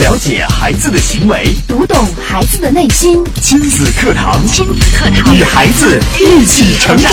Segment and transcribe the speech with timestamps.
[0.00, 3.24] 了解孩子的行为，读懂孩子的内心。
[3.40, 7.12] 亲子课堂，亲子课堂，与孩子一起成长。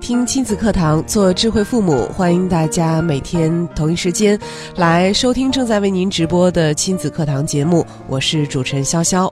[0.00, 4.36] 听亲子课堂，做智慧父母，欢迎大家每天同一时间
[4.74, 7.86] 来收听正在为您直播的亲子课堂节目。
[8.08, 9.30] 我是主持人潇潇。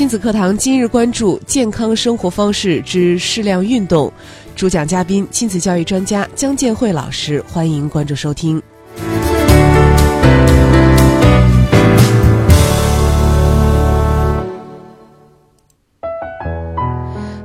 [0.00, 4.10] 亲子课堂今日关注健康生活方式之适量运动，
[4.56, 8.62] 主讲嘉宾亲子教育专家姜建慧老师，欢迎关注收听。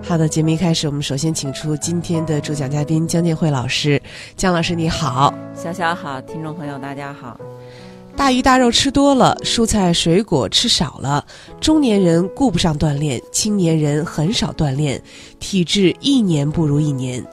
[0.02, 4.02] 好的，节目一开始，我们首先请出今天的主讲嘉宾姜建慧老师。
[4.38, 7.38] 姜老师你好，小小好，听众朋友大家好。
[8.16, 11.24] 大鱼大肉吃多了，蔬菜水果吃少了，
[11.60, 15.00] 中年人顾不上锻炼，青年人很少锻炼，
[15.40, 17.24] 体质一年不如一年，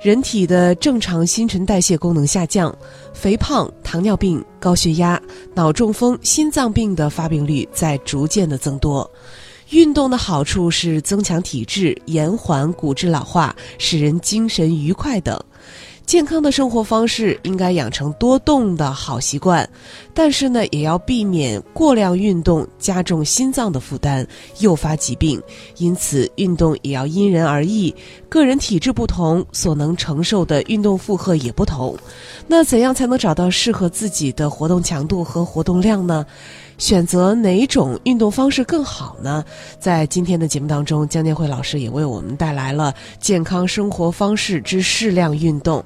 [0.00, 2.74] 人体的正常新陈代谢功能下降，
[3.12, 5.20] 肥胖、糖尿病、高血压、
[5.54, 9.10] 脑中风、心脏病的发病率在逐渐的增多。
[9.70, 15.38] 运动的好处是增强体质、延缓骨质老化、使人精神愉快等。
[16.08, 19.68] 健康的生活方式应该养成多动的好习惯，
[20.14, 24.26] 但是呢，也要避免过量运动加重心脏的负担，
[24.60, 25.38] 诱发疾病。
[25.76, 27.94] 因此，运动也要因人而异，
[28.26, 31.94] 个人体质不同，所能承受的运动负荷也不同。
[32.46, 36.24] 那怎样才能找到适合自己的活动强度和活动量呢？
[36.78, 39.44] 选择哪种运动方式更好呢？
[39.78, 45.84] 在今天的节目当中，江建慧老师也为我们带来了健康生活方式之适量运动。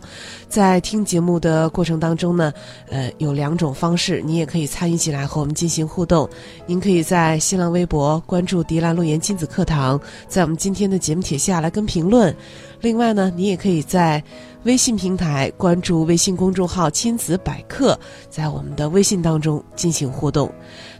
[0.48, 2.52] 在听节目的过程当中呢，
[2.90, 6.28] 呃，有两种方式，你也可以参与进来和我们进行互动。
[6.66, 9.98] 您可以在新浪微博关注“迪兰路言亲子课堂”，
[10.28, 12.34] 在我们今天的节目帖下来跟评论。
[12.82, 14.22] 另外呢，你也可以在
[14.64, 17.98] 微信平台关注微信公众号“亲子百科”，
[18.28, 20.52] 在我们的微信当中进行互动。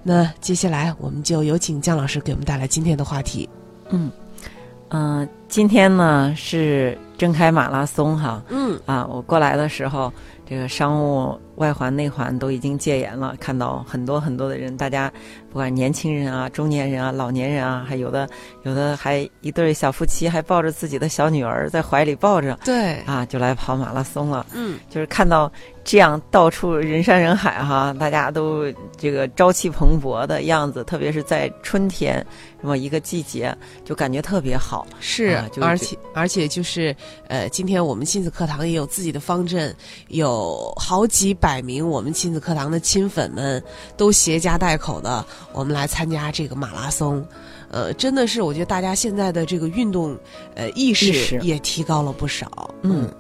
[0.03, 3.48] 那接下来我们就有请姜老师给我们带来今天的话题。
[3.91, 4.10] 嗯
[4.88, 8.42] 嗯、呃今天呢是睁开马拉松哈。
[8.48, 10.12] 嗯啊，我过来的时候，
[10.48, 15.12] 这个商务外环、内环都已经戒严了，看到很多很多的人，大家
[15.50, 18.28] 不管年轻人啊、中年人啊、老年人啊，还有的
[18.62, 24.46] 有的还一对小夫妻还抱着自己的小女儿在怀里抱着对，啊，就来跑马拉松了。
[24.54, 25.50] 嗯就是看到
[25.84, 28.64] 这样到处人山人海哈，大家都
[28.96, 32.24] 这个朝气蓬勃的样子，特别是在春天
[32.60, 33.54] 这么一个季节，
[33.84, 34.86] 就感觉特别好。
[35.00, 36.94] 是，啊就是而且而且就是
[37.28, 39.74] 呃，今天我们亲子课堂也有自己的方阵，
[40.08, 43.60] 有好几百名我们亲子课堂的亲粉们
[43.97, 47.26] 都携家带口的，我们来参加这个马拉松。
[47.69, 50.16] 呃，真的是，我觉得大家现在的这个运动
[50.54, 52.72] 呃意识也提高了不少。
[52.82, 53.10] 嗯，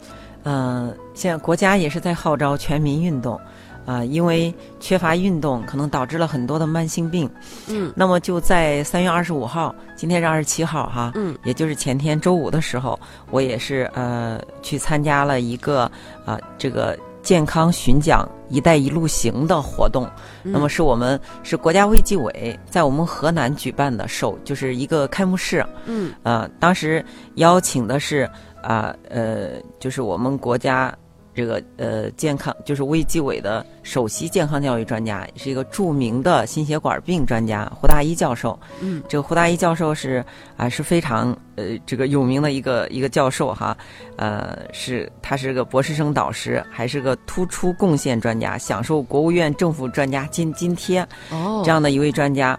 [0.44, 3.40] 呃，现在国家也是在号召全民运动，
[3.86, 7.28] 啊、因为缺乏运动，可能导致了很多的慢性病。
[7.66, 12.96] 嗯那么就在三月二十五号，今天是二十七号哈，嗯也就是前天周五的时候，
[13.32, 15.90] 我也是呃去参加了一个
[16.24, 20.08] 啊、这个健康巡讲“一带一路行”的活动。
[20.42, 26.12] 那么是我们是国家卫计委在我们河南举办的首就是一个开幕式，嗯。
[26.22, 27.04] 呃，当时
[27.36, 28.28] 邀请的是
[28.62, 30.92] 啊呃就是我们国家
[31.34, 38.58] 这个呃健康就是卫计委的首席健康教育专家，是一个著名的心血管病专家胡大一教授。
[38.80, 40.24] 嗯这个胡大一教授是
[40.56, 43.76] 啊是非常呃这个有名的一个一个教授哈，
[44.16, 52.58] 呃是他是个博士生导师，还是个突出贡献专家，享受国务院政府专家津津贴哦，这样的一位专家。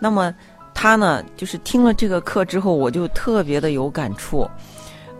[0.00, 0.34] 那么
[0.74, 4.48] 他呢，就是听了这个课之后，我就特别的有感触。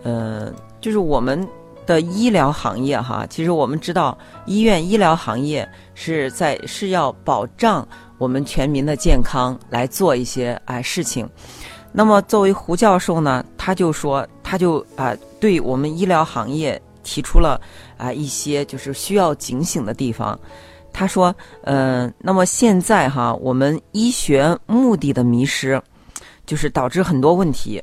[0.03, 1.45] 呃，就是我们
[1.89, 7.85] 的医疗行业哈，其实我们知道，医院医疗行业是在是要保障
[8.19, 11.27] 我们全民的健康来做一些哎事情。
[11.91, 17.59] 那么作为胡教授呢，他就说，他就啊、对我们医疗行业提出了
[17.97, 20.39] 啊、一些就是需要警醒的地方。
[20.93, 25.81] 他说，呃，那么现在哈，我们医学目的的迷失，
[26.45, 27.81] 就是导致很多问题，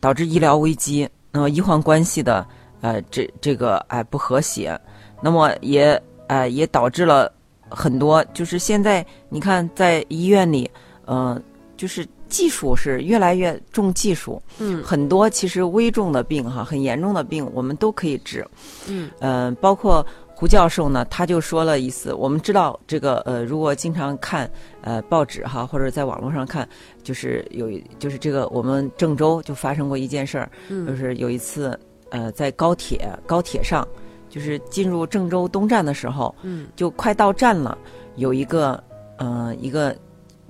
[0.00, 2.44] 导致医疗危机，那么医患关系的
[2.80, 4.78] 呃这这个哎、不和谐，
[5.22, 7.32] 那么也呃也导致了
[7.68, 10.70] 很多，就是现在你看在医院里，
[11.06, 11.42] 嗯，
[11.76, 14.82] 就是技术是越来越重技术，嗯。
[14.82, 18.46] 很多其实危重的病哈，很严重的病我们都可以治，
[18.88, 19.10] 嗯。
[19.20, 24.50] 呃，包括胡教授呢，他就说了一次，我们知道这个呃，如果经常看
[24.82, 26.68] 呃报纸哈，或者在网络上看，
[27.02, 31.78] 就是有就是这个我们郑州就发生过一件事儿，就是有一次
[32.16, 33.86] 呃在高铁高铁上，
[34.30, 37.76] 就是进入郑州东站的时候，嗯，就快到站了，
[38.16, 38.82] 有一个
[39.18, 39.94] 呃一个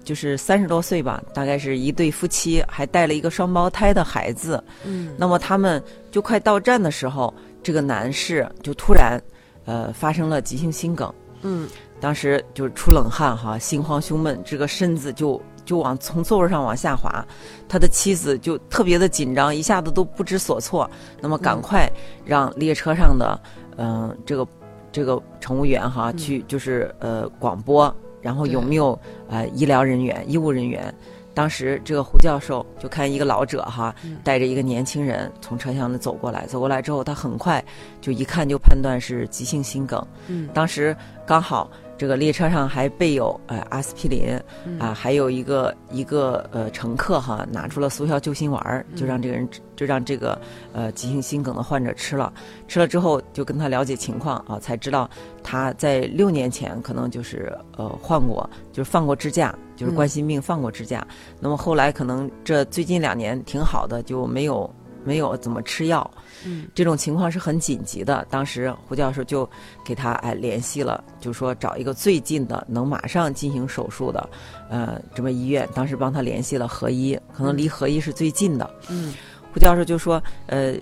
[0.04, 5.82] 就是三十多岁吧，大概是一对夫妻，还带了一个双胞胎的孩子，嗯，那么他们
[6.12, 9.20] 就快到站的时候，这个男士就突然。
[9.69, 11.12] 呃，发生了急性心梗，
[11.42, 17.22] 嗯，当时就是出冷汗哈，心慌胸闷，这个身子就就往从座位上往下滑，
[17.68, 20.88] 他的妻子就特别的紧张，一下子都不知所措，
[21.20, 21.86] 那么赶快
[22.24, 23.38] 让列车上的
[23.76, 24.46] 嗯这个
[24.90, 28.98] 这个乘务员哈去就是呃广播，然后有没有
[29.28, 30.94] 呃医疗人员、医务人员。
[31.34, 37.62] 当时这个胡教授就看一个老者哈，带着一个年轻人从车厢里走过来，走过来之后，他很快
[38.00, 40.02] 就一看就判断是急性心梗。
[40.28, 40.96] 嗯，当时
[41.26, 44.38] 刚好这个列车上还备有呃阿司匹林，
[44.78, 50.38] 啊，还有一个一个呃乘客哈拿出了速效救心丸，就让这个人就让这个
[50.72, 52.32] 呃急性心梗的患者吃了，
[52.69, 55.08] 吃了之后就跟他了解情况啊，才知道
[55.43, 59.54] 他在六年前可能就是呃患过，就是放过支架。
[59.76, 61.06] 就是冠心病放过支架，
[61.38, 64.75] 那么后来可能这最近两年挺好的，就没有
[65.06, 66.11] 没有怎么吃药。
[66.44, 68.26] 嗯，这种情况是很紧急的。
[68.29, 69.49] 当时胡教授就
[69.85, 74.29] 给他哎联系了，就说找一个最近的能马上进行手术的，
[74.69, 75.67] 呃，这么医院。
[75.75, 78.69] 当时帮他联系了合一，可能离合一是最近的。
[78.91, 79.14] 嗯，
[79.53, 80.75] 胡教授就说，呃，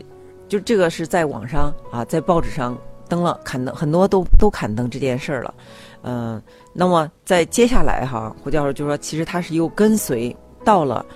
[0.49, 2.76] 就这个是在网上啊，在报纸上
[3.09, 5.55] 登了刊登，很多都都刊登这件事儿了。
[6.03, 6.43] 嗯，
[6.73, 10.35] 那么在接下来哈，胡教授就说，其实他是又跟随
[10.65, 11.06] 到了，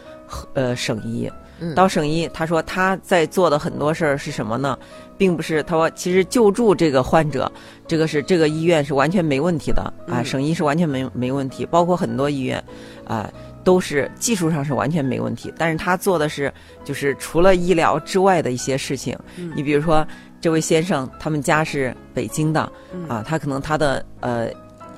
[0.54, 1.30] 呃，省医，
[1.74, 4.78] 到省医，他说他在做的很多事儿是什么呢？
[5.16, 7.50] 并不是他说，其实救助这个患者，
[7.86, 12.62] 这个是这个医院是完全没问题的啊，省医是完全没没问题，包括很多医院，
[13.04, 13.28] 啊，
[13.64, 15.52] 都是技术上是完全没问题。
[15.58, 16.52] 但是他做的是，
[16.84, 19.18] 就是除了医疗之外的一些事情，
[19.56, 20.06] 你比如说
[20.40, 22.60] 这位先生，他们家是北京的，
[23.08, 24.48] 啊，他可能他的呃。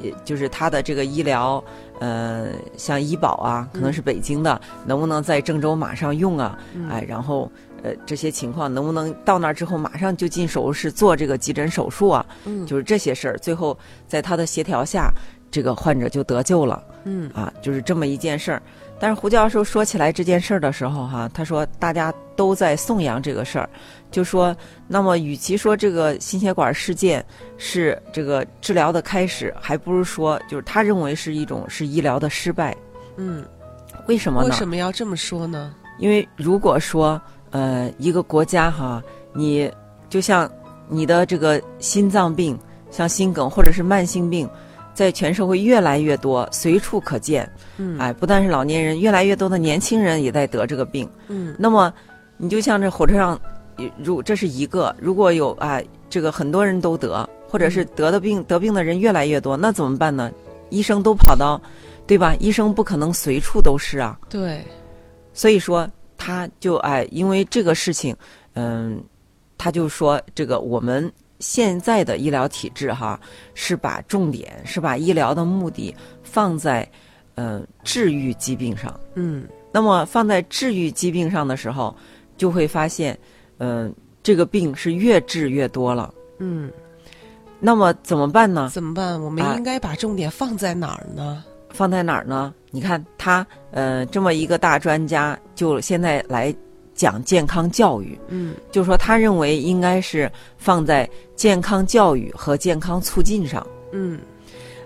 [0.02, 1.62] 也就是他的这个医疗，
[2.00, 6.58] 呃，像医保啊，可能是北京的，能不能在郑州马上用啊？
[6.90, 7.50] 哎，然后
[7.82, 12.26] 呃，这些情况能不能到那儿之后马上就进手术室做这个急诊手术啊？
[12.46, 15.12] 嗯，就是这些事儿，最后在他的协调下，
[15.50, 16.82] 这个患者就得救了。
[17.04, 18.62] 嗯，啊，就是这么一件事儿。
[18.98, 23.68] 但是胡教授说起来这件事儿的时候，哈，他说大家都在颂扬这个事儿，
[24.10, 24.56] 就说
[24.88, 27.24] 那么与其说这个心血管事件
[27.56, 32.76] 是这个治疗的开始，还不如说就是他认为是一种是医疗的失败。
[33.16, 33.44] 嗯，
[34.08, 34.48] 为什么呢？
[34.48, 35.74] 为什么要这么说呢？
[35.98, 37.20] 因为如果说
[37.50, 39.02] 呃一个国家哈，
[39.32, 39.70] 你
[40.08, 40.50] 就像
[40.88, 42.58] 你的这个心脏病，
[42.90, 44.48] 像心梗或者是慢性病。
[44.92, 47.50] 在全社会越来越多，随处可见。
[47.78, 51.08] 嗯，哎，不但是老年人，越来越多的年轻人也在得这个病。
[51.28, 51.90] 嗯，那么
[52.36, 53.40] 你就像这火车上，
[54.02, 60.30] 如这是一个，如果有啊，这个很多人都得，或者是得的病得病的人越来越多，那怎么办呢？
[60.70, 61.60] 医生都跑到，
[62.06, 62.34] 对吧？
[62.40, 64.18] 医生不可能随处都是啊。
[64.28, 64.64] 对，
[65.32, 68.16] 所以说他就哎，因为这个事情，
[68.54, 69.02] 嗯，
[69.56, 71.12] 他就说这个我们。
[71.42, 73.18] 现在的医疗体制哈，
[73.54, 76.86] 是把重点是把医疗的目的放在，
[77.34, 79.00] 呃，治愈疾病上。
[79.14, 81.96] 嗯，那么放在治愈疾病上的时候，
[82.36, 83.18] 就会发现，
[83.60, 86.12] 嗯，这个病是越治越多了。
[86.38, 86.68] 嗯，
[87.60, 88.68] 那么怎么办呢？
[88.72, 89.22] 怎么办？
[89.22, 91.44] 我们应该把重点放在哪儿呢？
[91.68, 92.52] 放在哪儿呢？
[92.72, 96.52] 你看他，呃，这么一个大专家，就现在来。
[96.92, 104.20] 讲健康教育，嗯，就说他认为应该是放在健康教育和健康促进上，嗯，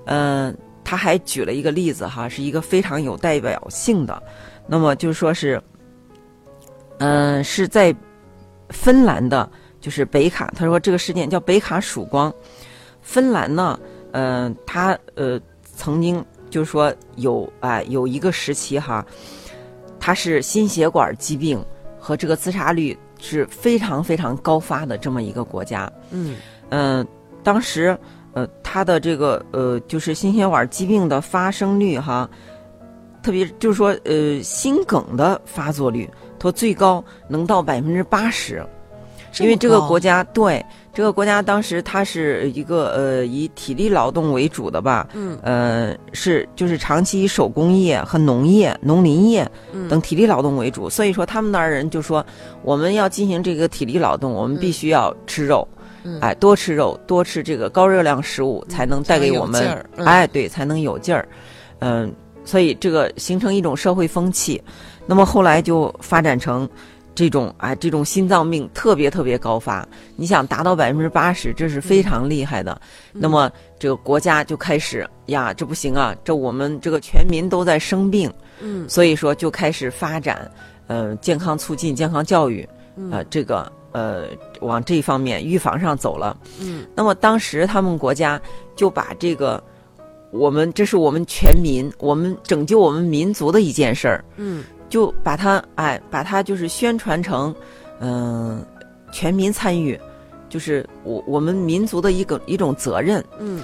[0.05, 4.23] 嗯，他还举了一个例子哈，是一个非常有代表性的，
[4.65, 5.61] 那么就说是，
[6.99, 7.93] 嗯，是在
[8.71, 9.49] 芬兰的，
[9.81, 12.33] 就是北卡，他说这个事件叫北卡曙光，
[13.03, 13.79] 芬兰呢，
[14.13, 15.41] 呃，他呃
[15.77, 19.05] 曾经就是说有啊有一个时期哈，
[19.99, 21.65] 他是心血管疾病。
[22.07, 26.37] 和这个自杀率是非常非常高发的这么一个国家，嗯
[26.69, 27.07] 嗯，
[27.43, 27.99] 当时
[28.35, 32.29] 呃，他的这个呃，就是心血管疾病的发生率哈，
[33.23, 36.07] 特别就是说呃，心梗的发作率，
[36.45, 38.65] 它最高能到百分之八十。
[39.41, 49.45] 因为这个国家对这个国家当时它是一个呃以体力劳动为主的吧，嗯，呃是就是长期以手工业和农业、农林业
[49.89, 52.25] 等体力劳动为主，所以说他们那儿人就说
[52.63, 55.67] 我们要进行这个体力劳动，我们必须要吃肉，
[56.05, 56.21] 嗯。
[56.21, 61.27] 哎，多吃肉，多吃这个高热量食物，才能带给我们哎，对，才能有劲儿。
[61.81, 64.63] 嗯，所以这个形成一种社会风气。
[65.07, 66.69] 那么后来就发展成
[67.15, 69.87] 这种啊，这种心脏病特别特别高发。
[70.17, 72.81] 你想达到百分之八十，这是非常厉害的。
[73.13, 80.51] 嗯那么这个国家就开始呀，这不行啊，这我们这个全民都在生病，嗯所以说就开始发展
[80.89, 84.25] 呃健康促进、健康教育，嗯呃这个呃
[84.61, 86.37] 往这方面预防上走了。
[86.61, 88.41] 嗯那么当时他们国家
[88.75, 89.63] 就把这个
[90.33, 97.55] 我们这是我们全民，我们拯救我们民族的一件事儿，嗯就把它哎把它就是宣传成
[98.01, 98.65] 嗯、
[99.13, 99.99] 全民参与，
[100.49, 103.25] 就是我我们民族的一个一种责任。
[103.39, 103.63] 嗯，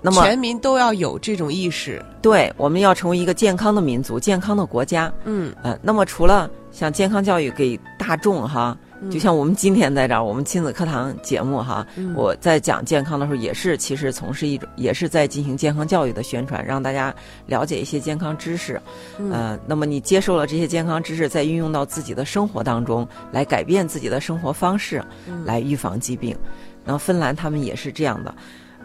[0.00, 2.04] 那么全民都要有这种意识。
[2.20, 5.12] 对我们要成为一个健康的民族、健康的国家。
[5.24, 8.76] 嗯呃，那么除了像健康教育给大众哈，
[9.10, 17.14] 就像我们今天在这儿，我们亲子课堂节目哈，嗯我在讲健康的时候，也是其实从事一种，也是在进行健康教育的宣传，让大家
[17.46, 18.80] 了解一些健康知识。
[19.18, 26.36] 嗯呃，那么你接受了这些健康知识，再运用到自己的生活当中，来改变自己的生活方式，嗯来预防疾病。
[26.84, 28.34] 然后芬兰他们也是这样的，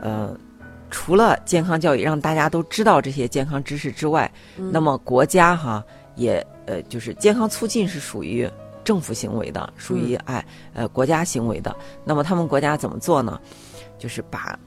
[0.01, 0.35] 呃。
[0.91, 5.85] 除了健康教育让大家都知道这些健康知识之外，嗯那么国家哈
[6.15, 8.49] 也呃就是健康促进是属于
[8.83, 10.43] 政府行为的，属于哎
[10.73, 11.75] 呃国家行为的。
[12.03, 13.39] 那么他们国家怎么做呢？
[13.97, 14.57] 就是把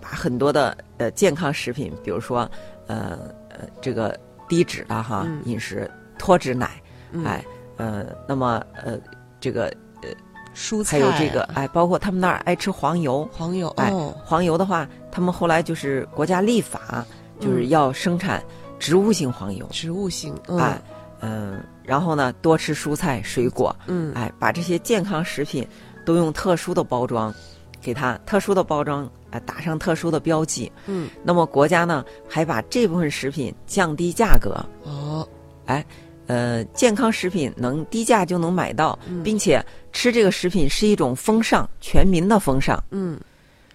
[0.00, 2.50] 把很多的呃健康食品，比如说
[2.86, 3.18] 呃
[3.50, 5.42] 呃这个低脂的哈、嗯。
[5.44, 6.70] 饮食，脱脂奶，
[7.12, 7.24] 嗯。
[7.24, 7.44] 哎
[7.76, 8.98] 呃那么呃
[9.38, 9.64] 这个
[10.02, 10.08] 呃
[10.54, 10.98] 蔬菜。
[10.98, 17.04] 还有这个啊哎包括他们那儿爱吃黄油，黄油哎哦，黄油的话，他们后来就是国家立法，
[17.38, 17.68] 就是嗯。
[17.68, 18.42] 要生产
[18.78, 20.58] 植物性黄油，植物性，嗯。
[20.58, 20.80] 哎，
[21.20, 24.12] 嗯、然后呢，多吃蔬菜水果，嗯。
[24.14, 25.66] 哎，把这些健康食品
[26.04, 27.34] 都用特殊的包装，
[27.80, 30.70] 给它特殊的包装，哎，打上特殊的标记。
[30.84, 31.08] 嗯。
[31.24, 35.26] 那么国家呢，还把这部分食品降低价格，哦。
[35.64, 35.82] 哎
[36.26, 39.22] 呃，健康食品能低价就能买到，嗯。
[39.22, 42.78] 并且吃这个食品是一种风尚，全民的风尚。
[42.90, 43.18] 嗯，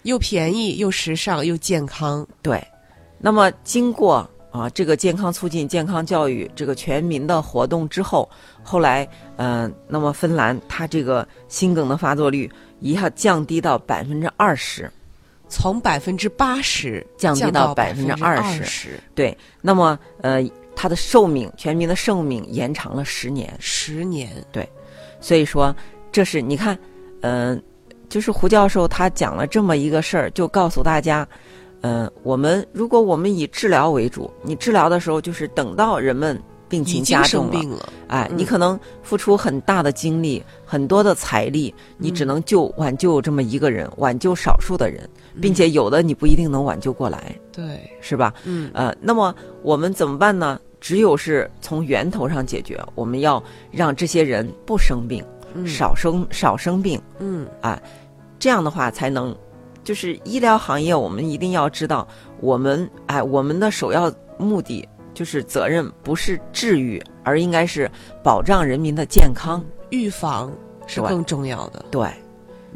[0.03, 2.63] 又便宜又时尚又健康，对，
[3.17, 8.29] 那么经过啊这个健康促进、健康教育这个全民的活动之后，
[8.61, 9.03] 后来
[9.37, 14.87] 嗯、呃那么芬兰它这个心梗的发作率一下降低到百分之二十，
[15.49, 24.69] 从百分之八十降低到到百分之二十，对，那么呃它的寿命，全民的寿命延长了十年，十年，对
[25.19, 25.75] 所以说
[26.11, 26.77] 这是你看，
[27.21, 27.59] 嗯、
[28.07, 31.27] 就是胡教授他讲了这么一个事儿，就告诉大家。
[31.83, 38.37] 嗯、我们如果我们以治疗为主，你治疗的时候就是等到人们病情加重了，生病了，哎，嗯。
[38.37, 45.07] 你可能付出很大的精力、很多的财力，你嗯只能救挽救这么一个人，挽救少数的人，
[45.41, 48.33] 并且有的你不一定能挽救过来，对，是吧？
[48.45, 48.71] 嗯。
[48.73, 50.59] 呃，那么我们怎么办呢？
[50.79, 55.23] 只有是从源头上解决，我们要让这些人不生病，
[55.53, 55.67] 嗯。
[55.67, 57.45] 少生少生病，嗯。
[57.61, 57.79] 啊
[58.39, 59.33] 这样的话才能，
[59.83, 62.07] 就是医疗行业，我们一定要知道，
[62.39, 67.89] 我们哎，我们的首要目的就是责任不是治愈，而应该是
[68.23, 69.63] 保障人民的健康。
[69.89, 70.51] 预防
[70.87, 72.09] 是对更重要的，对，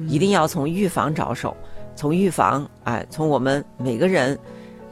[0.08, 1.56] 一定要从预防着手，
[1.96, 4.38] 从预防哎，从我们每个人，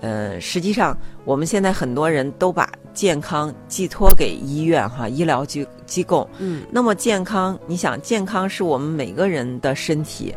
[0.02, 6.28] 呃，实际上我们现在很多人都把健康寄托给医院哈，医疗机机构。
[6.40, 10.34] 嗯那么健康，你想健康是我们每个人的身体，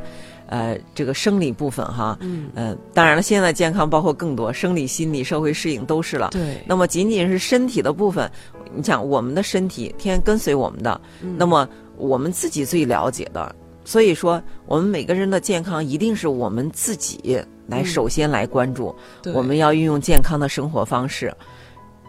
[0.49, 6.31] 呃，这个生理部分哈，嗯，呃，当然了，现在健康包括更多生理、心理、社会适应都是了。
[6.33, 8.31] 对，那么仅仅是身体的部分，
[8.75, 21.33] 你想我们的身体天天跟随我们的，嗯那么我们自己最了解的，所以说我们每个人的健康一定是我们自己来嗯首先来关注，对我们要运用健康的生活方式，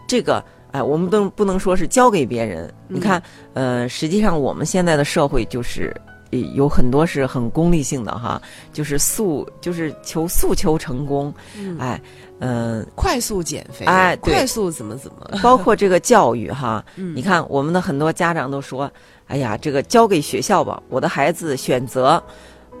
[0.08, 0.42] 这个。
[0.72, 2.72] 哎，我们都不能说是交给别人。
[2.86, 3.20] 你看，
[3.54, 8.40] 呃，实际上我们现在的社会就是呃有很多是很功利性的哈，
[8.72, 11.76] 就是诉就是求诉求成功，嗯。
[11.78, 12.00] 哎，
[12.40, 17.14] 嗯、快速减肥，哎快速怎么怎么， 包括这个教育哈，嗯。
[17.14, 18.90] 你看我们的很多家长都说，
[19.26, 22.22] 哎呀，这个交给学校吧，我的孩子选择，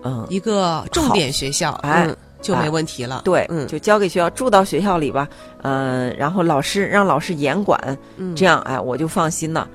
[0.02, 5.28] 嗯，一个重点学校，哎嗯，就没问题了，对，嗯，就交给学校，住到学校里吧，
[5.62, 7.78] 嗯、然后老师让老师严管，
[8.16, 8.34] 嗯。
[8.34, 9.68] 这样哎，我就放心了。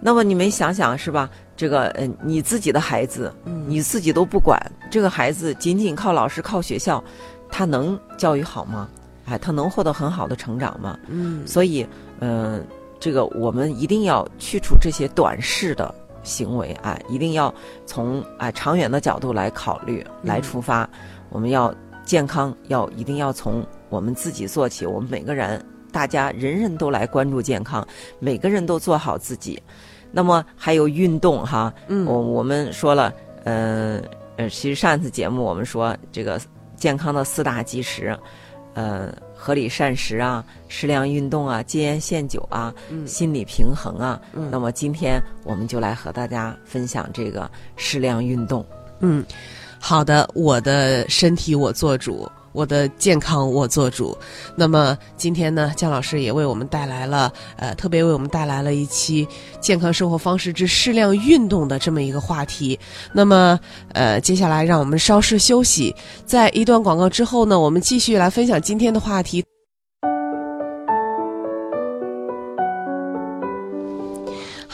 [0.00, 1.30] 那么你们想想是吧？
[1.56, 7.02] 这个嗯，你自己的孩子，嗯你自己都不管，这个孩子仅仅靠老师靠学校，
[7.50, 8.88] 他能教育好吗？
[9.26, 10.98] 哎，他能获得很好的成长吗？
[11.08, 11.86] 嗯所以，
[12.20, 12.62] 嗯、
[13.00, 17.54] 这个我们一定要去除这些短视的行为，哎，一定要
[17.86, 20.88] 从啊长远的角度来考虑来出发。
[21.30, 24.84] 我们要健康，要一定要从我们自己做起。
[24.84, 27.86] 我们每个人，大家人人都来关注健康，
[28.18, 29.62] 每个人都做好自己。
[30.14, 34.00] 那么还有运动哈，嗯我我们说了，呃
[34.36, 36.40] 呃，其实上一次节目我们说这个
[36.76, 38.16] 健康的四大基石，
[38.74, 44.20] 呃，合理膳食啊，适量运动啊，戒烟限酒啊，嗯心理平衡啊。
[44.34, 48.64] 嗯那么今天我们就来和大家分享这个适量运动。
[49.00, 49.24] 嗯，
[49.80, 54.16] 好的，我的身体我做主，我的健康我做主。
[54.56, 59.28] 那么今天呢，姜老师也为我们带来了，呃，特别为我们带来了一期
[59.60, 62.78] 健康生活方式之适量运动的这么一个话题。
[63.12, 63.58] 那么，
[63.92, 65.94] 呃，接下来让我们稍事休息，
[66.24, 69.44] 在一段广告之后呢，我们继续来分享今天的话题。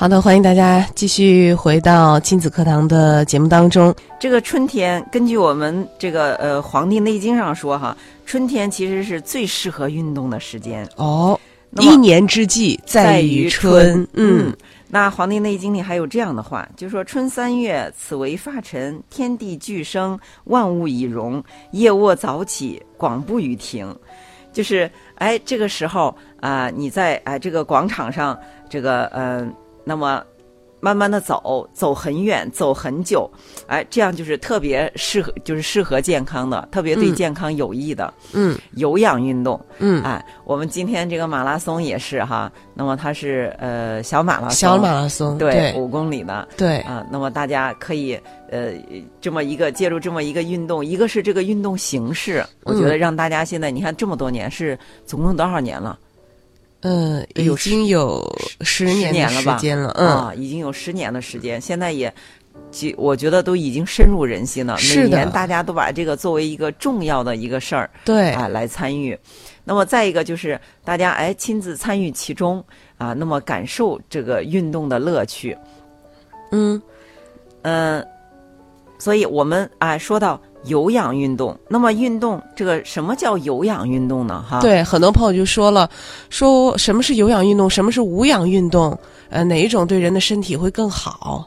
[0.00, 3.95] 好的，欢迎大家继续回到亲子课堂的节目当中。
[4.19, 10.88] 这个春天，根据我们这个呃《黄帝内经》上说哈，春天其实是最适合运动的时间。
[10.97, 11.38] 哦，
[11.80, 14.09] 一年之计在于春。
[14.14, 14.50] 嗯，
[14.88, 21.45] 那《黄帝内经》里还有这样的话，就说春三月，此为发陈，天地俱生，万物以荣。
[21.73, 23.95] 夜卧早起，广步于庭。
[24.50, 28.37] 就是哎，这个时候啊、你在哎这个广场上，
[28.69, 29.47] 这个呃，
[29.85, 30.23] 那么
[30.83, 33.31] 慢慢的走，走很远，走很久，
[33.67, 38.57] 哎，这样就是特别适合，就是适合健康的，特别对嗯健康有益的、嗯。
[38.77, 39.61] 有氧运动。
[39.79, 45.75] 嗯，哎，我们今天这个马拉松也是哈，那么它是呃小马拉松，小马拉松，对对。
[45.75, 48.19] 五公里的对，啊，那么大家可以
[48.51, 48.73] 呃
[49.21, 52.99] 这么一个借助这么一个运动，一个是这个运动形式，我觉得嗯。
[52.99, 55.99] 让大家现在你看这么多年是总共多少年了？
[56.01, 56.10] 嗯，
[57.35, 58.25] 已经有
[58.63, 59.93] 十年了吧时间了。
[59.97, 62.13] 嗯，啊，已经有十年的时间，现在也。
[62.73, 69.19] 其我觉得都已经深入人心了，每年大家都把这个作为一个重要的一个事儿，对，啊来参与。
[69.65, 72.63] 那么再一个就是大家哎亲自参与其中
[72.97, 75.57] 啊，那么感受这个运动的乐趣。
[76.53, 76.81] 嗯
[77.63, 78.07] 嗯，
[78.99, 84.44] 所以我们啊说到有氧运动，那么运动这个什么叫有氧运动呢？
[84.49, 85.88] 哈，，对，很多朋友就说了，
[86.29, 88.99] 说什么是有氧运动，什么是无氧运动，
[89.31, 91.46] 呃，哪一种对人的身体会更好？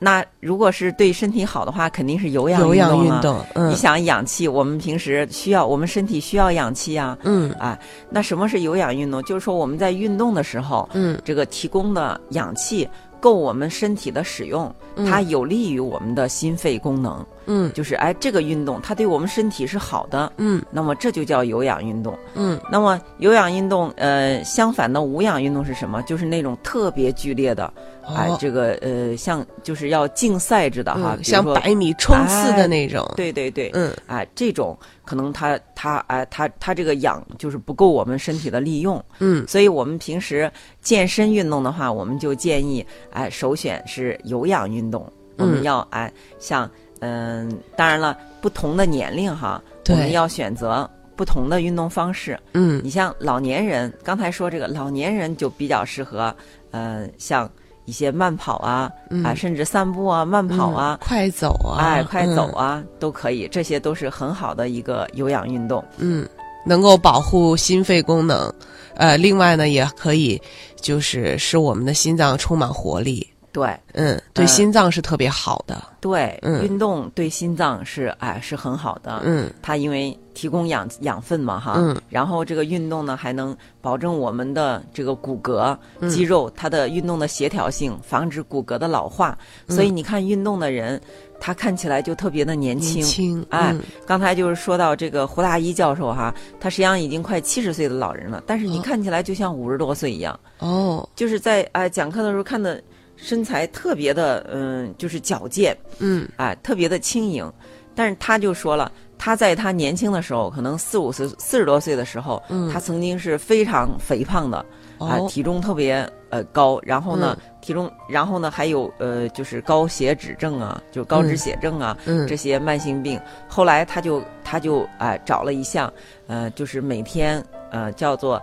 [0.00, 3.16] 那如果是对身体好的话，肯定是有氧有氧运了。
[3.16, 7.18] 运动，嗯你想氧气，我们平时需要，我们身体需要氧气啊。
[7.24, 7.76] 嗯啊
[8.08, 9.20] 那什么是有氧运动？
[9.24, 12.88] 就是说我们在运动的时候，嗯这个提供的氧气
[13.20, 17.24] 够我们身体的使用，嗯它有利于我们的心肺功能。
[17.50, 22.18] 嗯就是哎，这个运动它对我们身体是好的，嗯那么这就叫有氧运动。
[22.34, 26.02] 嗯那么有氧运动，呃，相反的无氧运动是什么？
[26.02, 27.72] 就是那种特别剧烈的，
[28.14, 33.06] 哎，哦这个呃，像就是要竞赛制的哈，嗯，像百米冲刺的那种。
[33.16, 33.92] 对对对，嗯。
[34.06, 39.46] 哎，这种可能它它哎它它这个氧就是不够我们身体的利用，嗯。
[39.46, 45.62] 所以我们平时健身运动的话，我们就建议哎首选是有氧运动，我们嗯。
[45.62, 52.36] 要哎像嗯、当然了，不同的年龄哈，我们要选择不同的运动方式。
[52.54, 52.80] 嗯。
[52.82, 56.34] 你像老年人，刚才说这个老年人就比较适合，
[56.72, 57.48] 呃，像
[57.88, 59.24] 一些慢跑啊，嗯。
[59.24, 62.60] 啊，甚至散步啊、慢跑啊嗯，快走啊，哎，快走嗯。
[62.62, 65.82] 啊，都可以，这些都是很好的一个有氧运动。
[65.96, 66.28] 嗯，
[66.66, 68.52] 能够保护心肺功能，
[68.94, 70.40] 呃，另外呢，也可以
[70.80, 76.62] 就是使我们的心脏充满活力，对嗯，对呃心脏是特别好的，对，嗯。
[76.64, 79.22] 运动对心脏是哎是很好的。
[79.24, 79.50] 嗯。
[79.62, 81.96] 它因为提供养养分嘛哈，嗯。
[82.08, 86.08] 然后这个运动呢还能保证我们的这个骨骼、嗯。
[86.10, 89.36] 肌肉它的运动的协调性，防止骨骼的老化。
[89.68, 91.00] 所以你看运动的人，
[91.40, 92.96] 他看起来就特别的年轻。
[92.96, 93.80] 年轻，哎嗯。
[94.06, 98.82] 刚才就是说到这个胡大一教授哈，他实际上已经快七十岁的老人了，但是你哦。
[98.84, 102.82] 看起来就像五十多岁一样，哦，就是在哎讲课的时候看的
[103.20, 106.26] 身材特别的嗯，就是矫健，嗯。
[106.36, 107.52] 哎，特别的轻盈。
[107.94, 112.70] 但是他就说了，他在他年轻的时候，可能四五十、四十多岁的时候，嗯。
[112.72, 114.58] 他曾经是非常肥胖的，
[114.98, 122.24] 啊、哦，体重特别呃高，然后呢，体重，然后呢还有呃就是高血脂症啊，就高脂嗯血症啊，嗯。
[122.28, 123.20] 这些慢性病。
[123.48, 125.92] 后来他就他就哎、找了一项，
[126.28, 128.40] 呃，就是每天呃叫做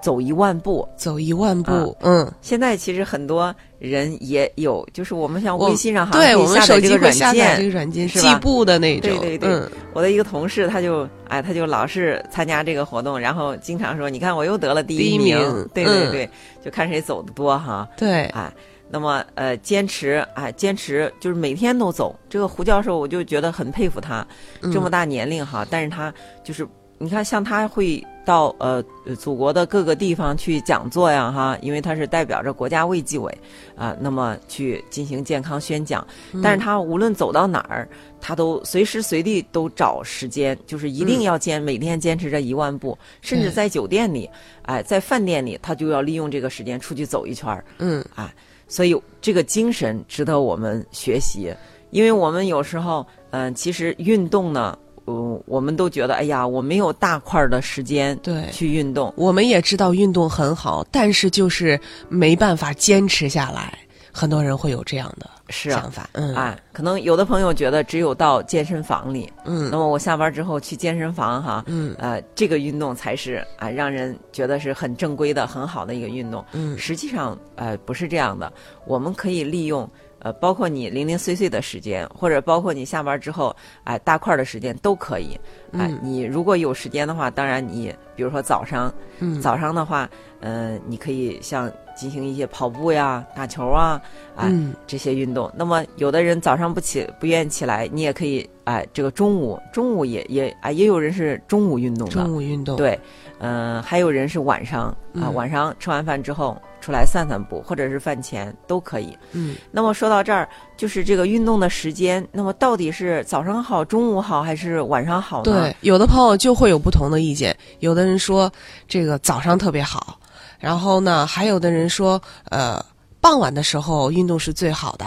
[0.00, 0.88] 走一万步。
[0.96, 3.52] 走一万步啊，嗯，现在其实很多
[3.82, 7.70] 人也有，就是我们像微信上哈，对我们可以下手机会载这个软下载这件个。
[7.70, 15.36] 软件，是吧计步的那种，对对对嗯我的一个同事，他就哎，他就老是参加这个活动，然后经常说：“你看我又得了第第一名。
[15.36, 16.30] 名对对嗯对，
[16.64, 17.88] 就看谁走的多哈。
[17.96, 18.52] 对，哎，
[18.88, 22.16] 那么呃，坚持哎，坚持就是每天都走。
[22.30, 24.24] 这个胡教授，我就觉得很佩服他，
[24.72, 26.14] 这么大年龄哈，但是他
[26.44, 26.66] 就是
[26.98, 28.82] 你看，像他会到呃
[29.18, 33.36] 祖国的各个地方去讲座呀哈，因为他是代表着国家卫计委
[33.76, 36.06] 啊，那么去进行健康宣讲。
[36.42, 37.88] 但是他无论走到哪儿，
[38.20, 44.28] 他都随时随地都找时间，就是一定要坚每天坚持着一万步，甚至在酒店里，
[44.62, 47.64] 哎，在饭店里，他就要利用这个时间出去走一圈儿。
[47.78, 48.32] 嗯，哎。
[48.68, 51.52] 所以这个精神值得我们学习，
[51.90, 59.12] 因为我们有时候，嗯，其实运动呢，嗯，我们都觉得，哎呀，我没有大块的时间对去运动。
[59.16, 63.78] 我们也知道运动很好，但是就是没办法坚持下来。
[64.14, 76.44] 很多人会有这样的想法，嗯，啊，可能有的朋友觉得只有到健身房里，嗯那么我下班之后去健身房哈，嗯呃，这个运动才是啊、让人觉得是很正规的、很好的一个运动。
[76.52, 78.52] 嗯实际上，呃，不是这样的。
[78.86, 79.88] 我们可以利用
[80.22, 83.54] 呃，包括你零零碎碎的时间，或者包括你下班之后，
[83.84, 85.38] 哎、大块的时间都可以。
[85.72, 90.08] 哎、嗯你如果有时间的话，当然你比如说早上，嗯早上的话，
[90.40, 94.00] 呃，你可以像进行一些跑步呀、打球啊，
[94.36, 95.50] 哎、嗯这些运动。
[95.56, 102.98] 那么有的人早上不起不愿意起来，你也可以哎、这个中午中午也也啊、也有人是中午运动的，中午运动，对，
[103.44, 109.18] 嗯、还有人是晚上啊、嗯晚上吃完饭之后出来散散步，或者是饭前都可以。
[109.32, 115.42] 嗯那么说到这儿，就是这个运动的时间，那么到底是早上好、中午好还是晚上好呢？
[115.44, 118.50] 对，有的朋友就会有不同的意见，有的人说
[118.86, 120.18] 这个早上特别好，
[120.60, 122.80] 然后呢，还有的人说，呃，
[123.20, 125.04] 傍晚的时候运动是最好的，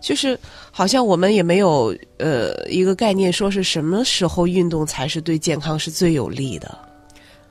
[0.00, 0.38] 就是
[0.70, 6.78] 好像我们也没有呃一个概念，说是什么时候运动才是对健康是最有利的。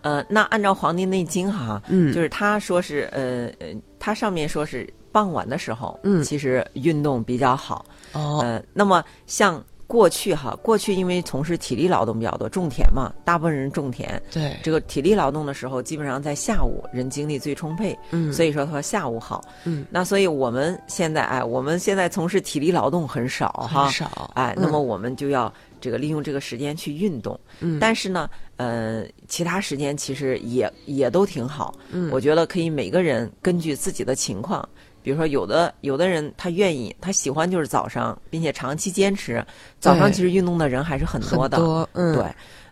[0.04, 2.14] 呃，那按照《黄帝内经》哈，嗯。
[2.14, 6.24] 就是他说是呃呃，它上面说是傍晚的时候，嗯。
[6.24, 7.86] 其实运动比较好。
[8.12, 19.44] 哦，呃，那么像过去哈，过去因为从事体力劳动比较多，种田嘛，大部分人种田，对，这个体力劳动的时候，基本上在下午，人精力最充沛，嗯，所以说他说下午好。
[19.66, 23.86] 嗯，那所以我们现在哎，我们现在从事体力劳动很少哈。
[23.86, 25.52] 很，少，哎，嗯那么我们就要
[25.84, 27.38] 这个利用这个时间去运动。
[27.60, 31.76] 嗯但是呢，呃，其他时间其实也也都挺好。
[31.92, 34.68] 嗯我觉得可以每个人根据自己的情况。
[35.04, 39.46] 比如说，有的有的人他愿意，他喜欢就是早上，并且长期坚持。
[39.78, 42.24] 早上其实运动的人还是很多的，很多，嗯，对，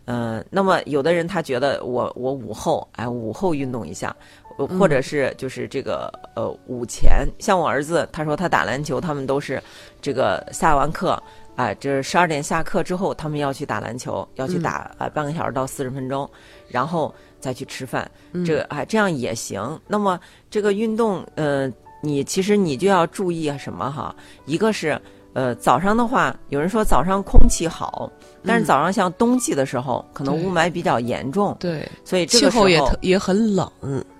[0.05, 4.15] 嗯，那么有的人他觉得我我午后哎午后运动一下，
[4.57, 9.61] 呃或者是就是这个呃午前，像我儿子他说他打篮球，他们都是
[10.01, 11.21] 这个下完课。
[11.61, 16.27] 哎，这十二点下课之后，他们要去打篮球，要去打啊、半个小时到四十分钟，
[16.67, 18.09] 然后再去吃饭。
[18.43, 19.79] 这个哎，这样也行。
[19.87, 20.19] 那么
[20.49, 21.71] 这个运动，呃，
[22.01, 24.15] 你其实你就要注意什么哈？
[24.47, 24.99] 一个是
[25.33, 28.11] 呃早上的话，有人说早上空气好，
[28.43, 33.71] 但是嗯早上像冬季的时候，可能雾霾比较严重，对，所以这个时候气候也也很冷，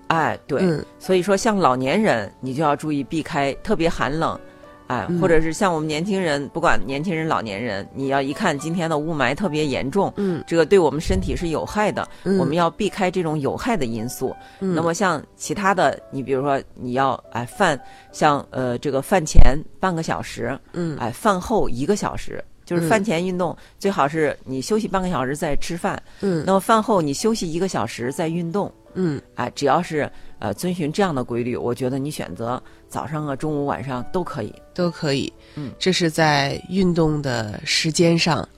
[0.06, 4.38] 哎对，嗯所以说像老年人，你就要注意避开特别寒冷。
[4.86, 5.20] 哎，嗯。
[5.20, 10.42] 或者是像我们年轻人，不管年轻人、老年人，你要一看今天的雾霾特别严重，嗯。
[10.46, 14.34] 这个对我们身体是有害的，嗯，我们要避开这种有害的因素。
[14.60, 14.74] 嗯。
[14.74, 17.78] 那么像其他的，你比如说你要哎饭，
[18.12, 20.96] 像呃这个饭前半个小时，嗯。
[20.98, 22.88] 哎饭后一个小时，就是嗯。
[22.88, 26.44] 饭前运动，最好是你休息半个小时再吃饭，嗯。
[26.46, 34.54] 那么饭后你休息一个小时再运动，嗯哎，只要是呃遵循这样的规律，我觉得你选择早上啊、中午、晚上都可以。
[34.74, 35.32] 都可以。
[35.54, 38.48] 嗯，这是在运动的时间上。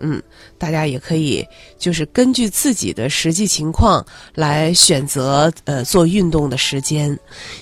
[0.00, 0.22] 嗯，
[0.58, 1.46] 大家也可以
[1.78, 4.04] 就是根据自己的实际情况
[4.34, 7.18] 来选择呃做运动的时间。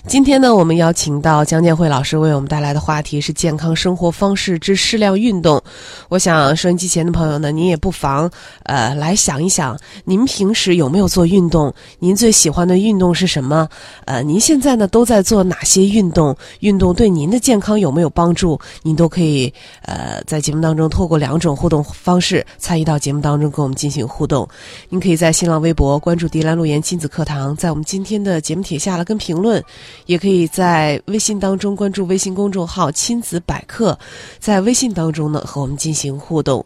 [0.07, 5.63] 今天呢，我们邀请到江建慧老师为我们带来的话题是健康生活方式之适量运动。
[6.09, 8.31] 我想收音机前的朋友呢，您也不妨
[8.65, 11.73] 呃来想一想，您平时有没有做运动？
[11.99, 13.69] 您最喜欢的运动是什么？
[14.07, 16.37] 呃，您现在呢都在做哪些运动？
[16.61, 18.59] 运动对您的健康有没有帮助？
[18.83, 24.49] 您都可以呃在节目当中透过两种互动方式参与到节目当中，跟我们进行互动。
[24.89, 29.63] 您可以在新浪微博关注“迪兰路言亲子课堂”，在我们今天的节目帖下了跟评论，
[30.07, 33.99] 也可以在微信当中关注微信公众号“亲子百科”，
[34.39, 36.65] 在微信当中呢和我们进行互动。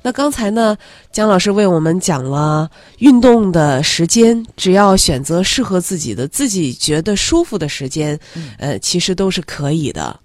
[0.00, 0.76] 那刚才呢，
[1.12, 8.18] 姜老师为我们讲了运动的时间，只要选择适合自己的、自己觉得舒服的时间，
[8.58, 10.18] 呃，其实都是可以的。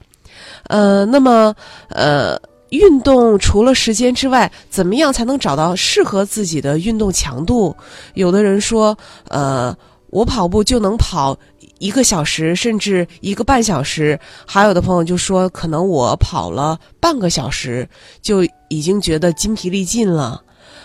[0.67, 1.53] 呃，那么
[1.89, 2.39] 呃，
[2.69, 7.75] 运动除了时间之外，怎么样才能找到适合自己的运动强度？
[8.13, 8.97] 有的人说，
[9.29, 9.75] 呃，
[10.09, 11.37] 我跑步就能跑
[11.79, 17.87] 一个小时，甚至一个半小时，还有的朋友就说，可能我跑了半个小时，
[18.21, 20.41] 就已经觉得筋疲力尽了。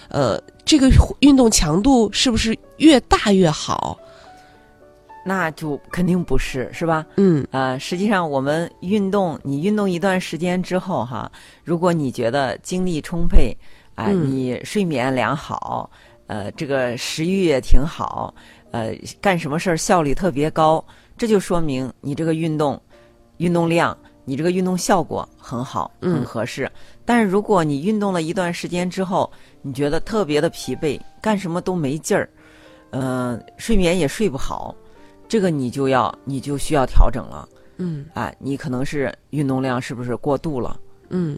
[0.08, 3.98] 呃，这个运动强度是不是越大越好？
[5.24, 7.04] 那就肯定不是，是吧？
[7.16, 11.30] 嗯呃，实际上我们运动，你运动一段时间之后哈，
[11.64, 13.56] 如果你觉得精力充沛，
[13.94, 15.90] 啊、嗯你睡眠良好，
[16.26, 18.34] 呃，这个食欲也挺好，
[18.70, 20.84] 呃，干什么事儿效率特别高，
[21.16, 22.80] 这就说明你这个运动
[23.38, 26.70] 运动量，你这个运动效果很好，嗯很合适。
[27.04, 29.30] 但是如果你运动了一段时间之后，
[29.62, 32.28] 你觉得特别的疲惫，干什么都没劲儿，
[32.90, 34.74] 呃，睡眠也睡不好，
[35.34, 37.48] 这个你就要你就需要调整了。
[37.76, 40.78] 嗯啊，你可能是运动量是不是过度了？
[41.08, 41.36] 嗯，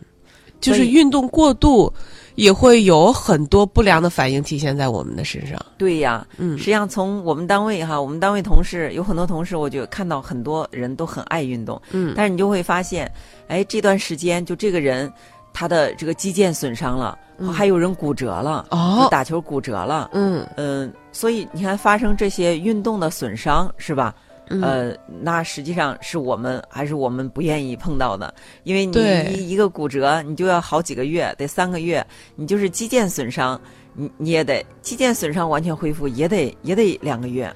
[0.60, 1.90] 就是运动过度
[2.34, 5.58] 也会有很多不良的反应体现在我们的身上。
[5.78, 13.10] 对呀，嗯实际上从我们单位哈，我们单位同事有很多同事，我就看到很多人都很爱运动，嗯但是你就会发现，
[13.48, 15.10] 哎，这段时间就这个人
[15.56, 17.50] 他的这个肌腱损伤了，嗯。
[17.50, 19.08] 还有人骨折了，哦。
[19.10, 20.46] 打球骨折了，嗯。
[20.58, 24.14] 嗯、所以你看发生这些运动的损伤是吧？
[24.50, 24.60] 嗯。
[24.60, 28.94] 呃，那实际上是我们还是我们不愿意碰到的，因为你
[29.32, 33.58] 一一个骨折，你就要好几个月，得三个月，你就是肌腱损伤，
[33.94, 37.50] 你你也得肌腱损伤完全恢复，也得也得两个月。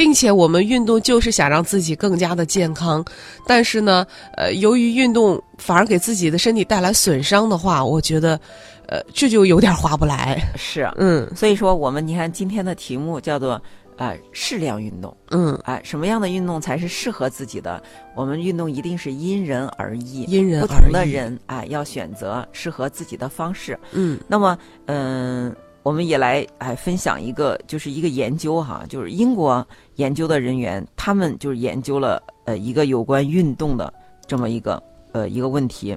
[0.00, 3.04] 并且我们运动就是想让自己更加的健康，
[3.46, 8.40] 但是呢，呃，由于运动反而给自己的身体带来损伤的话，我觉得，
[8.88, 10.42] 呃，这就有点划不来。
[10.56, 13.60] 是，嗯所以说我们你看今天的题目叫做
[13.98, 17.82] 啊、适量运动嗯，啊、什么样的运动才是适合自己的？
[18.16, 21.04] 我们运动一定是因人而异，因人不同的。
[21.04, 23.78] 人啊、要选择适合自己的方式。
[23.92, 29.66] 嗯那么，嗯、我们也来哎分享一个，就是一个研究哈，就是英国
[29.96, 33.92] 研究的人员，他们就是研究了呃一个有关运动的
[34.26, 35.96] 这么一个呃一个问题，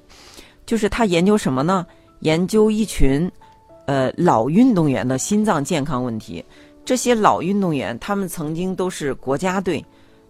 [0.66, 1.86] 就是他研究什么呢？
[2.22, 3.30] 研究一群
[3.86, 6.44] 呃老运动员的心脏健康问题。
[6.86, 9.84] 这些老运动员，他们曾经都是国家队，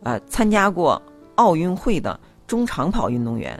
[0.03, 1.01] 呃，参加过
[1.35, 3.59] 奥运会的中长跑运动员。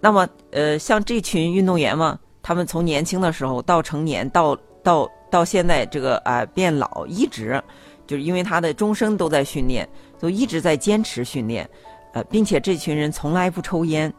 [0.00, 7.62] 那么，呃，像这群运动员嘛，他们从年轻的时候到成年，到到到现在这个啊、变老，一直
[8.06, 9.88] 就是因为他的终生都在训练，
[10.18, 11.68] 都一直在坚持训练，
[12.12, 14.12] 呃，并且这群人从来不抽烟。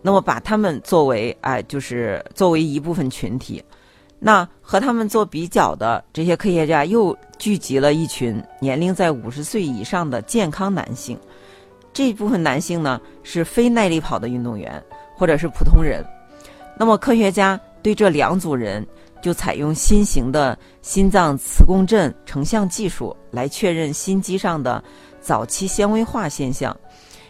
[0.00, 3.62] 那么把他们作为哎、就是作为一部分群体，
[4.18, 11.18] 那和他们做比较的这些科学家又聚集了一群年龄在五十岁以上的健康男性。
[11.92, 14.82] 这部分男性呢是非耐力跑的运动员
[15.16, 16.04] 或者是普通人。
[16.76, 18.86] 那么科学家对这两组人
[19.24, 24.84] 就采用新型的心脏磁共振成像技术来确认心肌上的
[25.18, 26.76] 早期纤维化现象。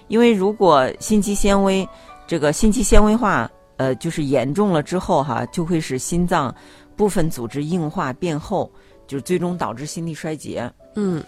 [0.08, 1.88] 因为如果心肌纤维
[2.26, 6.52] 这个心肌纤维化呃就是严重了之后哈，就会使心脏
[6.96, 8.68] 部分组织硬化变厚，
[9.06, 10.68] 就是最终导致心力衰竭。
[10.96, 11.22] 嗯，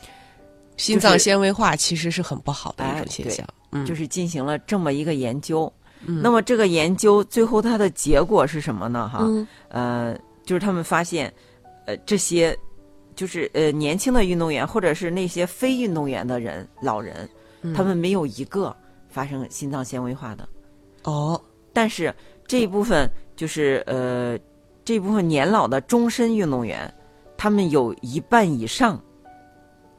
[0.76, 3.46] 心脏纤维化其实是很不好的一种现象。
[3.70, 5.72] 嗯，就是进行了这么一个研究。
[6.08, 9.08] 嗯那么这个研究最后它的结果是什么呢？
[9.08, 10.16] 哈，嗯呃，
[10.46, 11.30] 就是他们发现，
[11.84, 12.56] 呃，这些
[13.14, 17.28] 就是呃年轻的运动员或者是那些非运动员的人老人，
[17.60, 18.74] 嗯他们没有一个
[19.10, 20.48] 发生心脏纤维化的。
[21.02, 21.38] 哦，
[21.72, 22.14] 但是
[22.46, 24.38] 这一部分就是呃
[24.84, 26.90] 这一部分年老的终身运动员，
[27.36, 29.02] 他们有一半以上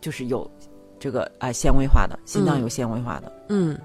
[0.02, 0.50] 就是有
[1.00, 3.32] 这个啊、纤维化的心脏嗯有纤维化的。
[3.50, 3.78] 嗯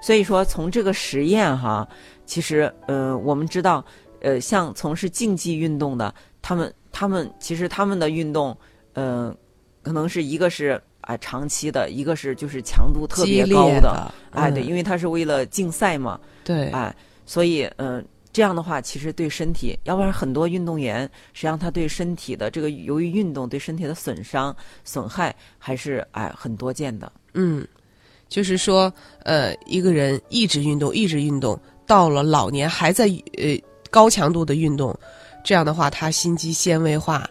[0.00, 1.86] 所以说，从这个实验哈，
[2.24, 3.84] 其实呃，我们知道，
[4.20, 8.56] 呃，像从事竞技运动的，他们他们其实他们的运动，
[8.92, 9.34] 呃，
[9.82, 21.02] 可能是一个是啊、长期的，一个是就是强度特别高的，的，哎，对，嗯因为他是为了竞赛嘛，对，哎，所以嗯、呃这样的话，其实对身体，要不然很多运动员，
[21.32, 24.54] 实际上他对身体的这个由于运动对身体的损伤
[24.84, 27.10] 损害还是哎很多见的。
[27.32, 27.66] 嗯，
[28.28, 28.92] 就是说，
[29.24, 33.06] 呃，一个人一直运动，一直运动，到了老年还在
[33.38, 33.58] 呃
[33.90, 34.96] 高强度的运动，
[35.44, 37.28] 这样的话，他心肌纤维化，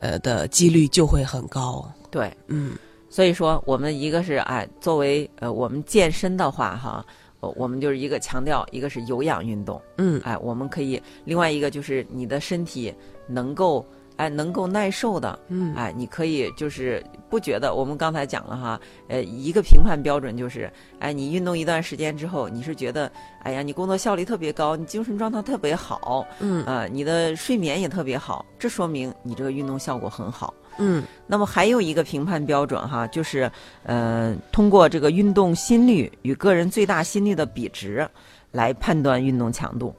[0.00, 1.88] 呃的几率就会很高。
[2.10, 2.72] 对，嗯。
[3.08, 7.04] 所以说，我们一个是哎，作为呃我们健身的话哈，
[7.40, 10.20] 呃我们就是一个强调，一个是有氧运动，嗯。
[10.24, 12.92] 哎，我们可以另外一个就是你的身体
[13.26, 13.86] 能够
[14.22, 23.10] 哎能够耐受的，嗯哎，你可以就是不觉得我们刚才讲了哈，呃，一个评判标准就是，哎，你运动一段时间之后，你是觉得，
[23.42, 30.54] 哎呀，你工作效率特别高，你精神状态特别好，嗯呃，你的睡眠也特别好，这说明你这个运动效果很好。
[30.78, 33.50] 嗯那么还有一个评判标准哈，就是
[33.82, 38.08] 呃，通过这个运动心率与个人最大心率的比值
[38.52, 39.92] 来判断运动强度。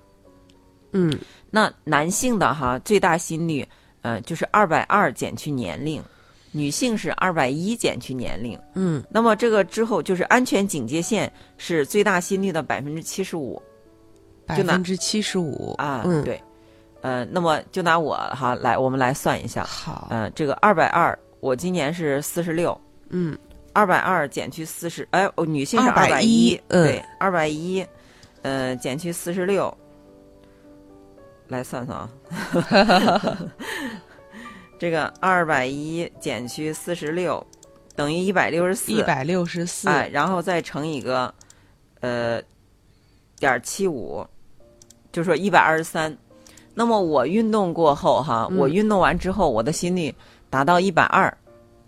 [0.93, 1.12] 嗯
[1.49, 3.67] 那男性的哈最大心率，
[4.03, 5.99] 呃，就是二百二减去年龄，
[6.51, 8.57] 女性是二百一减去年龄。
[8.75, 9.03] 嗯。
[9.09, 13.59] 那么这个之后就是安全警戒线是最大心率的百分之七十五
[14.45, 16.39] 百分之七十五啊，嗯，对，
[17.01, 23.35] 呃，那么就拿我哈来，我们来算一下，好，呃，这个二百二，我今年是四十六，嗯。
[23.75, 27.83] 二百二减去四十，哎，哦，女性是二百210嗯对，二百一，
[28.43, 29.75] 呃，减去四十六，
[31.53, 32.09] 来算算啊，
[34.79, 37.45] 这个二百一减去四十六，
[37.95, 41.33] 等于一百六十四，一百六十四，哎，然后再乘以个，
[42.01, 42.41] 呃，
[43.39, 44.25] 点七五，
[45.11, 46.17] 就说一百二十三。
[46.75, 48.57] 那么我运动过后哈，嗯。
[48.57, 50.13] 我运动完之后，我的心率
[50.49, 51.31] 达到一百二，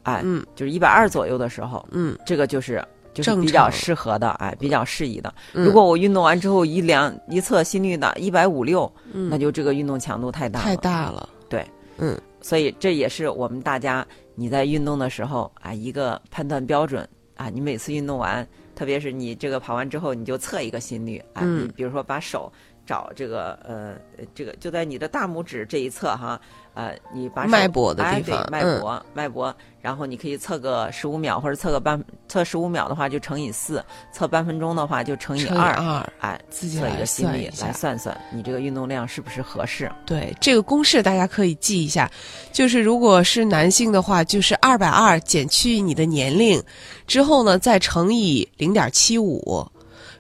[0.04, 0.46] 哎，嗯。
[0.56, 2.16] 就是一百二左右的时候，嗯。
[2.24, 5.34] 这个就是就是正比较适合的，哎，比较适宜的。
[5.54, 11.66] 嗯如果我运动完之后一量一测心率呢一百五六，嗯那就这个运动强度太大了，太大了，对，
[11.98, 17.50] 嗯所以这也是我们大家你在运动的时候啊一个判断标准啊。
[17.50, 21.42] 你每次运动完，特别是你这个跑完之后，你就测一个心率啊。
[21.44, 22.52] 嗯你比如说把手
[22.86, 26.40] 找这个呃呃这个就在你的大拇指这一侧哈，
[26.76, 35.72] 呃，你把脉搏的哎地方对脉嗯搏、脉搏，然后你可以测个十五秒或者测个半测十五秒的话就乘以四，测半分钟的话就乘以二。
[35.72, 39.90] 二，哎，自己来测一个心率算一来算算你这个运动量是不是合适。
[40.06, 42.12] 对，这个公式大家可以记一下，
[42.52, 46.62] 就是如果是男性的话，就是二百二减去你的年龄，
[47.08, 49.66] 之后呢再乘以零点七五。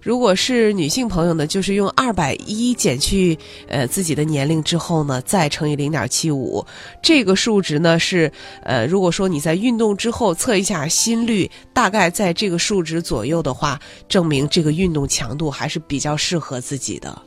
[0.05, 3.35] 如果是女性朋友呢，就是用二百一减去
[3.67, 6.63] 呃自己的年龄之后呢，再乘以零点七五，
[7.01, 17.19] 这个数值呢是呃，如果说你在运动之后测一下心率，大概在这个数值左右的话，证明这个运动强度还是比较适合自己的。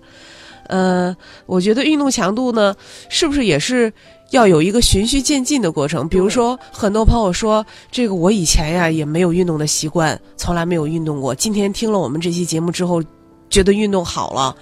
[0.68, 2.76] 呃，我觉得运动强度呢，
[3.08, 3.92] 是不是也是
[4.30, 6.08] 要有一个循序渐进的过程？
[6.08, 11.34] 比如说，很多朋友说，这个我以前呀也没有运动的习惯，从来没有运动过。
[11.34, 13.02] 今天听了我们这期节目之后，
[13.48, 14.54] 觉得运动好了，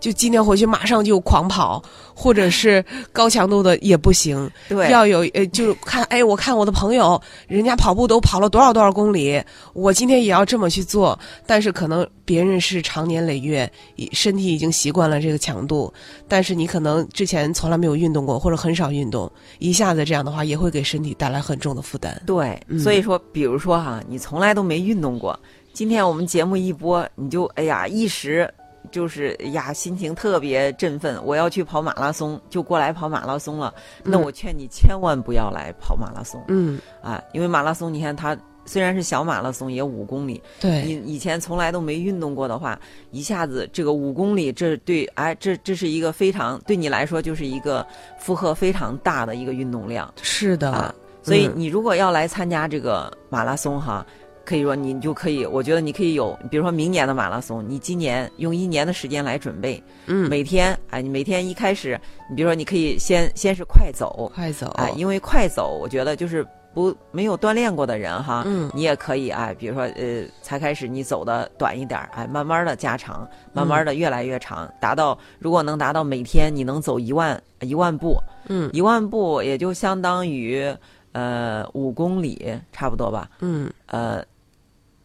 [0.00, 1.82] 就今天回去马上就狂跑，
[2.14, 4.50] 或者是高强度的也不行。
[4.68, 9.42] 对，要有呃，就是看， 哎，我看我的朋友，人家跑步都跑了多少多少公里，
[9.74, 11.18] 我今天也要这么去做。
[11.46, 13.70] 但是可能别人是长年累月，
[14.12, 15.92] 身体已经习惯了这个强度，
[16.26, 22.20] 但是你可能之前从来没有运动过，或者很少运动，一下子这样的话，也会给身体带来很重的负担。
[22.26, 25.38] 对，嗯所以说，比如说哈，你从来都没运动过，
[25.72, 28.52] 今天我们节目一播，你就哎呀一时
[28.90, 33.74] 就是哎呀心情特别振奋，我要去跑马拉松，就过来跑马拉松了。
[34.04, 38.36] 那嗯我劝你千万不要来跑马拉松嗯，啊，因为马拉松你看它。
[38.66, 40.40] 虽然是小马拉松，也五公里。
[40.60, 42.78] 对，你以前从来都没运动过的话，
[43.10, 47.84] 一下子这个五公里，这对哎，这这是一个非常对你来说就是一个
[48.18, 50.12] 负荷非常大的一个运动量。
[50.22, 54.06] 是的，啊，所以嗯你如果要来参加这个马拉松哈，
[54.44, 68.70] 可以说你就可以，我觉得你可以有，比如说明年的马拉松，你今年用一年的时间来准备，嗯，每天哎，你每天一开始，你比如说你可以先先是快走，快走，哎，因为快走，我觉得就是不没有锻炼过的人哈，嗯。
[68.74, 78.68] 你也可以哎，比如说呃，才开始你走的短一点儿，哎，慢慢的加长，慢慢的越来越长，达到如果能达到每天你能走一万一万步，嗯。
[78.72, 80.74] 一万步也就相当于
[81.12, 83.70] 呃五公里差不多吧，嗯。
[83.86, 84.24] 呃。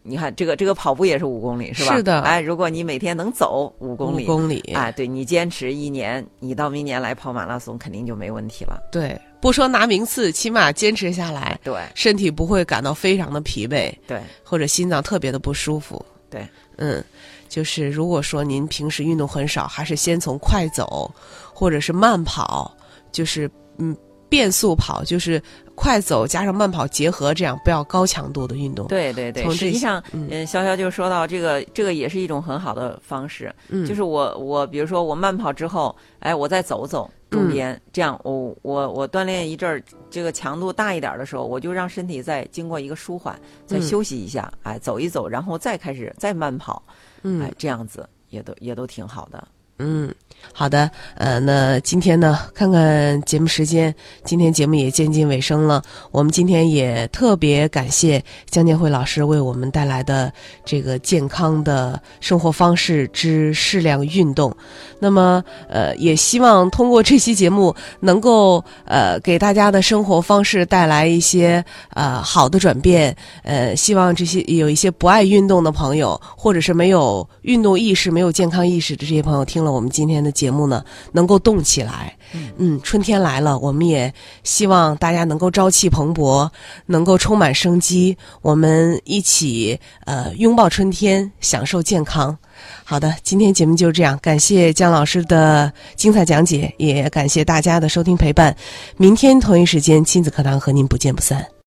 [0.08, 1.96] 你看这个这个跑步也是五公里是吧？
[1.96, 8.80] 是的哎，如果你每天能走五公里，五公里，哎，对你坚持一年，你到明年来跑马拉松肯定就没问题了。
[8.92, 13.92] 对，不说拿名次，起码坚持下来，对身体不会感到非常的疲惫。
[14.06, 16.06] 对或者心脏特别的不舒服。
[16.30, 17.04] 对，嗯，
[17.50, 21.12] 就是如果说您平时运动很少，还是先从快走
[21.54, 22.72] 或者是慢跑，
[23.12, 23.96] 就是嗯
[24.36, 25.42] 变速跑，就是
[25.76, 33.56] 快走加上慢跑结合，这样不要高强度的运动。，对对对，实际上，嗯嗯，潇潇就说到这个，这个也是一种很好的方式。
[33.70, 46.84] 嗯，就是我我比如说我慢跑之后，哎，我再走走中间，这样我我我锻炼一阵儿，这个强度大一点儿的时候，我就让身体再经过一个舒缓，再嗯休息一下，哎，走一走，然后再开始再慢跑，
[47.24, 49.48] 嗯哎，这样子也都也都挺好的。
[49.78, 50.10] 嗯，
[50.54, 55.84] 好的，呃，那今天呢，看看节目时间，今天节目也接近尾声了。
[56.12, 60.32] 我们今天也特别感谢江建辉老师为我们带来的
[60.64, 64.56] 这个健康的生活方式之适量运动。
[64.98, 73.14] 那么，呃，也希望通过这期节目能够呃给大家的生活方式带来一些呃好的转变。
[73.44, 82.16] 呃，希望这些有一些不爱运动的朋友，或者是没有运动意识、没有健康意识的这些朋友，听了我们今天的节目呢，能够动起来。
[82.58, 84.14] 嗯，春天来了，我们也
[84.44, 86.50] 希望大家能够朝气蓬勃，
[86.86, 88.18] 能够充满生机。
[88.42, 92.38] 我们一起呃拥抱春天，享受健康。
[92.84, 98.56] 好的，今天节目就这样，感谢姜老师的精彩讲解，也感谢大家的收听陪伴。
[98.98, 101.55] 明天同一时间，亲子课堂和您不见不散。